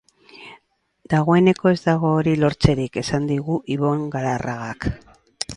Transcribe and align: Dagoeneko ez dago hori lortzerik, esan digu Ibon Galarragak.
Dagoeneko 1.13 1.73
ez 1.75 1.77
dago 1.83 2.13
hori 2.21 2.33
lortzerik, 2.45 2.99
esan 3.05 3.31
digu 3.33 3.61
Ibon 3.77 4.05
Galarragak. 4.17 4.91